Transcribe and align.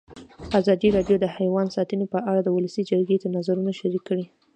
ازادي 0.59 0.89
راډیو 0.97 1.17
د 1.19 1.25
حیوان 1.37 1.67
ساتنه 1.75 2.05
په 2.13 2.19
اړه 2.29 2.41
د 2.43 2.49
ولسي 2.57 2.81
جرګې 2.89 3.17
نظرونه 3.37 3.71
شریک 3.79 4.03
کړي. 4.09 4.25